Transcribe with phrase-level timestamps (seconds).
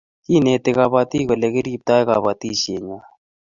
[0.25, 3.05] Kineti kabatik ole rptoi batishet ngwai